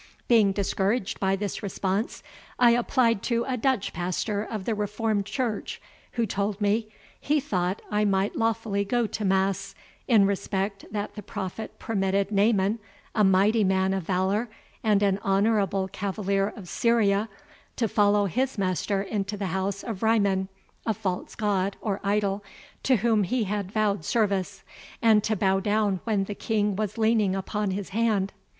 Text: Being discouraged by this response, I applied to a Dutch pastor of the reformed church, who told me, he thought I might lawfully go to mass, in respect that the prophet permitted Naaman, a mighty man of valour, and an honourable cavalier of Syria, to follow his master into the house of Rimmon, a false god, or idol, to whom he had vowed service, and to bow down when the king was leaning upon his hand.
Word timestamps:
Being 0.27 0.51
discouraged 0.51 1.19
by 1.19 1.35
this 1.35 1.61
response, 1.61 2.23
I 2.57 2.71
applied 2.71 3.21
to 3.25 3.43
a 3.47 3.55
Dutch 3.55 3.93
pastor 3.93 4.43
of 4.43 4.65
the 4.65 4.73
reformed 4.73 5.27
church, 5.27 5.79
who 6.13 6.25
told 6.25 6.59
me, 6.59 6.87
he 7.19 7.39
thought 7.39 7.83
I 7.91 8.03
might 8.03 8.35
lawfully 8.35 8.83
go 8.83 9.05
to 9.05 9.23
mass, 9.23 9.75
in 10.07 10.25
respect 10.25 10.85
that 10.89 11.13
the 11.13 11.21
prophet 11.21 11.77
permitted 11.77 12.31
Naaman, 12.31 12.79
a 13.13 13.23
mighty 13.23 13.63
man 13.63 13.93
of 13.93 14.01
valour, 14.01 14.49
and 14.83 15.03
an 15.03 15.19
honourable 15.23 15.87
cavalier 15.87 16.51
of 16.55 16.67
Syria, 16.67 17.29
to 17.75 17.87
follow 17.87 18.25
his 18.25 18.57
master 18.57 19.03
into 19.03 19.37
the 19.37 19.51
house 19.53 19.83
of 19.83 20.01
Rimmon, 20.01 20.47
a 20.83 20.95
false 20.95 21.35
god, 21.35 21.77
or 21.79 21.99
idol, 22.03 22.43
to 22.81 22.95
whom 22.95 23.21
he 23.21 23.43
had 23.43 23.71
vowed 23.71 24.03
service, 24.03 24.63
and 24.99 25.23
to 25.23 25.35
bow 25.35 25.59
down 25.59 25.99
when 26.05 26.23
the 26.23 26.33
king 26.33 26.75
was 26.75 26.97
leaning 26.97 27.35
upon 27.35 27.69
his 27.69 27.89
hand. 27.89 28.33